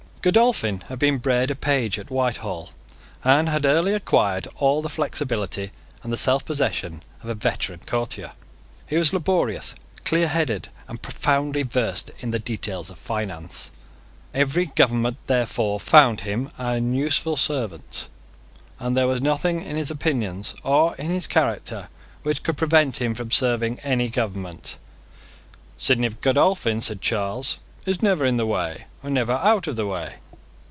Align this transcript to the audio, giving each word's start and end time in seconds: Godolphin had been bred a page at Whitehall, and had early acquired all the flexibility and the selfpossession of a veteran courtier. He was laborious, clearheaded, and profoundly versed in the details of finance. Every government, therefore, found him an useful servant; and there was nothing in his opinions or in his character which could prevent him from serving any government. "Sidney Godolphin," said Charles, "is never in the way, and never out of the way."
Godolphin 0.23 0.81
had 0.81 0.99
been 0.99 1.17
bred 1.17 1.49
a 1.49 1.55
page 1.55 1.97
at 1.97 2.11
Whitehall, 2.11 2.69
and 3.23 3.49
had 3.49 3.65
early 3.65 3.95
acquired 3.95 4.47
all 4.57 4.83
the 4.83 4.87
flexibility 4.87 5.71
and 6.03 6.13
the 6.13 6.15
selfpossession 6.15 7.01
of 7.23 7.29
a 7.29 7.33
veteran 7.33 7.79
courtier. 7.87 8.33
He 8.85 8.97
was 8.97 9.13
laborious, 9.13 9.73
clearheaded, 10.05 10.69
and 10.87 11.01
profoundly 11.01 11.63
versed 11.63 12.11
in 12.19 12.29
the 12.29 12.37
details 12.37 12.91
of 12.91 12.99
finance. 12.99 13.71
Every 14.31 14.65
government, 14.67 15.17
therefore, 15.25 15.79
found 15.79 16.19
him 16.21 16.51
an 16.59 16.93
useful 16.93 17.35
servant; 17.35 18.07
and 18.79 18.95
there 18.95 19.07
was 19.07 19.23
nothing 19.23 19.63
in 19.63 19.75
his 19.75 19.89
opinions 19.89 20.53
or 20.63 20.95
in 20.97 21.07
his 21.09 21.25
character 21.25 21.89
which 22.21 22.43
could 22.43 22.57
prevent 22.57 23.01
him 23.01 23.15
from 23.15 23.31
serving 23.31 23.79
any 23.79 24.07
government. 24.07 24.77
"Sidney 25.79 26.09
Godolphin," 26.09 26.79
said 26.79 27.01
Charles, 27.01 27.57
"is 27.83 27.99
never 28.03 28.23
in 28.25 28.37
the 28.37 28.45
way, 28.45 28.85
and 29.01 29.11
never 29.11 29.31
out 29.33 29.65
of 29.65 29.75
the 29.75 29.87
way." 29.87 30.13